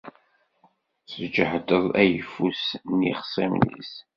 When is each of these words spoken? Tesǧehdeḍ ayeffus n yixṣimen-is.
Tesǧehdeḍ 1.05 1.85
ayeffus 2.01 2.63
n 2.97 2.99
yixṣimen-is. 3.07 3.93